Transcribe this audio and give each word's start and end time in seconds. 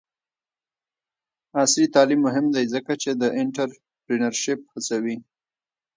عصري 1.59 1.85
تعلیم 1.95 2.19
مهم 2.27 2.45
دی 2.53 2.63
ځکه 2.73 2.91
چې 3.01 3.09
د 3.21 3.23
انټرپرینرشپ 3.39 4.59
هڅوي. 4.73 5.17